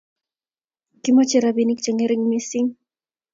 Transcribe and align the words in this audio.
Kimoche 1.01 1.37
robinik 1.45 1.79
che 1.83 1.91
ngering 1.93 2.23
missing 2.29 2.69